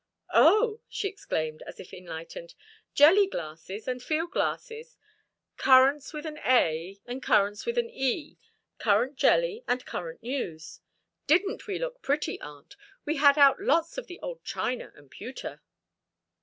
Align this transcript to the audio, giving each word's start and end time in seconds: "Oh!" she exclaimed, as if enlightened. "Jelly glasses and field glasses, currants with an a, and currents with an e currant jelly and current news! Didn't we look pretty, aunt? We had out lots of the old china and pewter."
"Oh!" 0.33 0.81
she 0.89 1.07
exclaimed, 1.07 1.61
as 1.67 1.79
if 1.79 1.93
enlightened. 1.93 2.55
"Jelly 2.95 3.27
glasses 3.27 3.87
and 3.87 4.01
field 4.01 4.31
glasses, 4.31 4.97
currants 5.57 6.11
with 6.11 6.25
an 6.25 6.39
a, 6.43 6.99
and 7.05 7.21
currents 7.21 7.67
with 7.67 7.77
an 7.77 7.87
e 7.91 8.39
currant 8.79 9.15
jelly 9.15 9.63
and 9.67 9.85
current 9.85 10.23
news! 10.23 10.79
Didn't 11.27 11.67
we 11.67 11.77
look 11.77 12.01
pretty, 12.01 12.41
aunt? 12.41 12.75
We 13.05 13.17
had 13.17 13.37
out 13.37 13.61
lots 13.61 13.99
of 13.99 14.07
the 14.07 14.19
old 14.21 14.43
china 14.43 14.91
and 14.95 15.11
pewter." 15.11 15.61